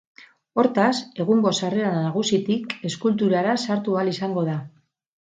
Hortaz, 0.61 0.93
egungo 1.25 1.51
sarrera 1.57 1.91
nagusitik 2.05 2.73
eskulturara 2.89 3.53
sartu 3.67 3.99
ahal 3.99 4.09
izango 4.13 4.47
da. 4.49 4.57